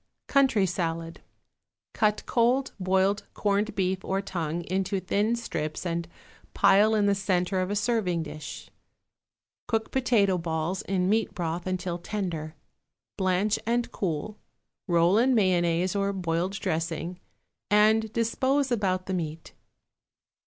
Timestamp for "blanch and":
13.15-13.91